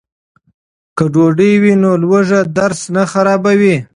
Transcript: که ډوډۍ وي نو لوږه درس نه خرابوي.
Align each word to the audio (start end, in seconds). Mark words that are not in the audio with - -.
که 0.97 1.03
ډوډۍ 1.13 1.53
وي 1.61 1.73
نو 1.83 1.91
لوږه 2.01 2.39
درس 2.57 2.79
نه 2.95 3.03
خرابوي. 3.11 3.75